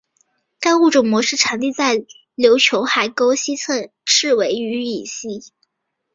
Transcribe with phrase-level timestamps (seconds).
[0.59, 2.03] 该物种的模式产地在
[2.35, 5.53] 琉球海沟西侧赤尾屿以西。